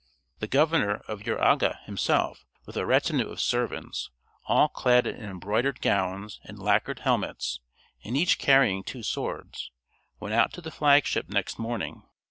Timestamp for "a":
2.75-2.87